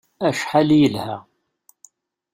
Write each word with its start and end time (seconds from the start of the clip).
Acḥal 0.27 0.69
i 0.75 0.77
yelha! 0.81 1.17